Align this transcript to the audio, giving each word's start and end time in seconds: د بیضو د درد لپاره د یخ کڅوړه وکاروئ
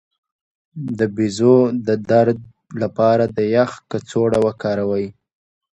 د 0.97 0.99
بیضو 1.15 1.57
د 1.87 1.89
درد 2.09 2.39
لپاره 2.81 3.23
د 3.35 3.37
یخ 3.55 3.71
کڅوړه 3.89 4.39
وکاروئ 4.45 5.05